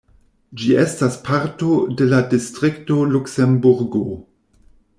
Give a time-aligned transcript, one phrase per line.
[0.61, 1.69] Ĝi estas parto
[1.99, 4.03] de la distrikto Luksemburgo.